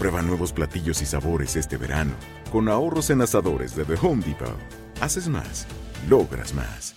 [0.00, 2.12] Prueba nuevos platillos y sabores este verano,
[2.50, 4.56] con ahorros en asadores de The Home Depot.
[4.98, 5.66] Haces más,
[6.08, 6.94] logras más.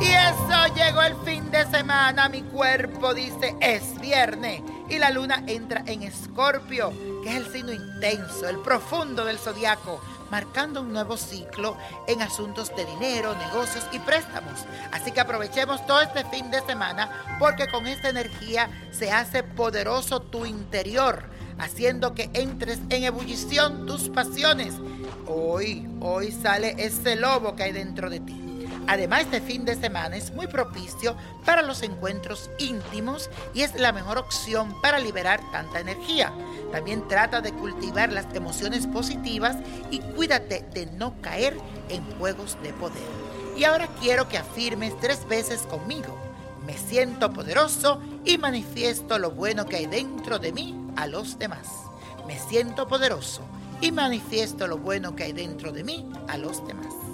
[0.00, 2.28] Y eso llegó el fin de semana.
[2.28, 4.62] Mi cuerpo dice es viernes.
[4.88, 6.92] Y la luna entra en Escorpio,
[7.22, 11.76] que es el signo intenso, el profundo del zodiaco, marcando un nuevo ciclo
[12.06, 14.64] en asuntos de dinero, negocios y préstamos.
[14.92, 20.20] Así que aprovechemos todo este fin de semana porque con esta energía se hace poderoso
[20.20, 21.24] tu interior,
[21.58, 24.74] haciendo que entres en ebullición tus pasiones.
[25.26, 28.45] Hoy, hoy sale ese lobo que hay dentro de ti.
[28.88, 33.92] Además, este fin de semana es muy propicio para los encuentros íntimos y es la
[33.92, 36.32] mejor opción para liberar tanta energía.
[36.70, 39.56] También trata de cultivar las emociones positivas
[39.90, 41.56] y cuídate de no caer
[41.88, 43.02] en juegos de poder.
[43.56, 46.16] Y ahora quiero que afirmes tres veces conmigo.
[46.64, 51.68] Me siento poderoso y manifiesto lo bueno que hay dentro de mí a los demás.
[52.26, 53.42] Me siento poderoso
[53.80, 57.05] y manifiesto lo bueno que hay dentro de mí a los demás.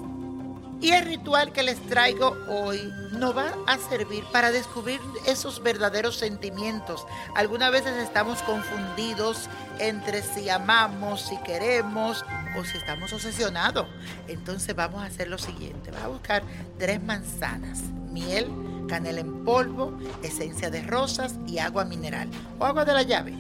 [0.83, 6.17] Y el ritual que les traigo hoy no va a servir para descubrir esos verdaderos
[6.17, 7.07] sentimientos.
[7.37, 9.49] Algunas veces estamos confundidos
[9.79, 12.25] entre si amamos, si queremos
[12.59, 13.87] o si estamos obsesionados.
[14.27, 15.93] Entonces vamos a hacer lo siguiente.
[15.93, 16.43] Vas a buscar
[16.81, 18.51] tres manzanas, miel,
[18.89, 22.29] canela en polvo, esencia de rosas y agua mineral
[22.59, 23.33] o agua de la llave.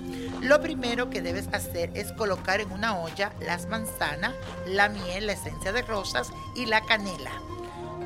[0.42, 4.34] Lo primero que debes hacer es colocar en una olla las manzanas,
[4.66, 7.30] la miel, la esencia de rosas y la canela.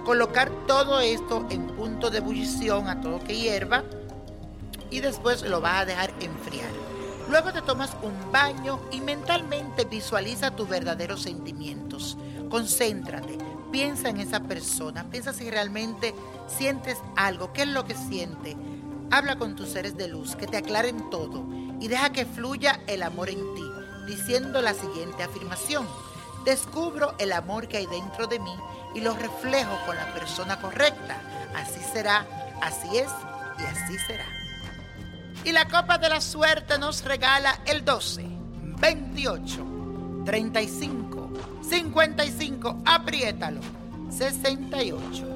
[0.04, 3.84] Colocar todo esto en punto de ebullición a todo que hierva
[4.90, 6.68] y después lo vas a dejar enfriar.
[7.30, 12.18] Luego te tomas un baño y mentalmente visualiza tus verdaderos sentimientos.
[12.50, 13.38] Concéntrate,
[13.72, 16.14] piensa en esa persona, piensa si realmente
[16.46, 18.56] sientes algo, qué es lo que siente.
[19.10, 21.46] Habla con tus seres de luz, que te aclaren todo
[21.80, 23.64] y deja que fluya el amor en ti,
[24.06, 25.86] diciendo la siguiente afirmación.
[26.44, 28.54] Descubro el amor que hay dentro de mí
[28.94, 31.20] y lo reflejo con la persona correcta.
[31.54, 32.26] Así será,
[32.62, 33.10] así es
[33.58, 34.26] y así será.
[35.44, 38.24] Y la copa de la suerte nos regala el 12,
[38.80, 39.66] 28,
[40.24, 41.30] 35,
[41.62, 43.60] 55, apriétalo,
[44.10, 45.35] 68.